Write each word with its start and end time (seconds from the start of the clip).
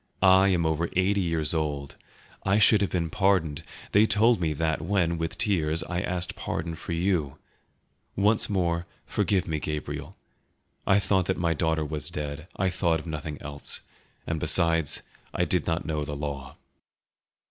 I 0.23 0.47
am 0.47 0.65
over 0.65 0.89
eighty 0.95 1.21
years 1.21 1.53
old; 1.53 1.95
I 2.43 2.57
should 2.57 2.81
have 2.81 2.89
been 2.89 3.11
pardoned; 3.11 3.61
they 3.91 4.07
told 4.07 4.41
me 4.41 4.51
that 4.53 4.81
when, 4.81 5.19
with 5.19 5.37
tears, 5.37 5.83
I 5.83 6.01
asked 6.01 6.35
pardon 6.35 6.73
for 6.73 6.91
you; 6.91 7.37
once 8.15 8.49
more, 8.49 8.87
forgive 9.05 9.47
me, 9.47 9.59
Gabriel; 9.59 10.15
I 10.87 10.97
thought 10.97 11.37
my 11.37 11.53
daughter 11.53 11.85
was 11.85 12.09
dead; 12.09 12.47
I 12.55 12.71
thought 12.71 12.99
of 12.99 13.05
nothing 13.05 13.39
else; 13.43 13.81
and 14.25 14.39
besides, 14.39 15.03
I 15.35 15.45
did 15.45 15.67
not 15.67 15.85
know 15.85 16.03
the 16.03 16.15
law." 16.15 16.55